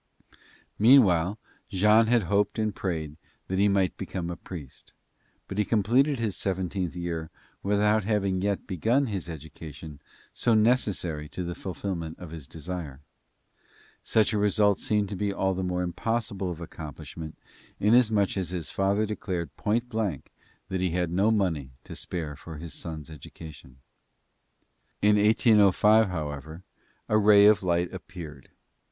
Meanwhile 0.79 1.37
Jean 1.69 2.07
had 2.07 2.23
hoped 2.23 2.57
and 2.57 2.73
prayed 2.73 3.17
that 3.47 3.59
he 3.59 3.67
might 3.67 3.97
become 3.97 4.31
a 4.31 4.35
priest, 4.35 4.95
but 5.47 5.59
he 5.59 5.63
completed 5.63 6.17
his 6.17 6.35
seventeenth 6.35 6.95
year 6.95 7.29
without 7.61 8.03
having 8.03 8.41
yet 8.41 8.65
begun 8.65 9.05
his 9.05 9.29
education 9.29 10.01
so 10.33 10.55
necessary 10.55 11.29
to 11.29 11.43
the 11.43 11.53
fulfillment 11.53 12.17
of 12.17 12.31
his 12.31 12.47
desire. 12.47 13.01
Such 14.01 14.33
a 14.33 14.39
result 14.39 14.79
seemed 14.79 15.07
to 15.09 15.15
be 15.15 15.31
all 15.31 15.53
the 15.53 15.61
more 15.61 15.83
impossible 15.83 16.49
of 16.49 16.59
accomplishment 16.61 17.37
inasmuch 17.79 18.35
as 18.37 18.49
his 18.49 18.71
father 18.71 19.05
declared 19.05 19.55
point 19.55 19.87
blank 19.87 20.31
that 20.69 20.81
he 20.81 20.89
had 20.89 21.11
no 21.11 21.29
money 21.29 21.73
to 21.83 21.95
spare 21.95 22.35
for 22.35 22.57
his 22.57 22.73
son's 22.73 23.11
education. 23.11 23.77
In 25.03 25.15
1805, 25.17 26.09
however, 26.09 26.63
a 27.07 27.19
ray 27.19 27.45
of 27.45 27.61
light 27.61 27.93
appeared. 27.93 28.49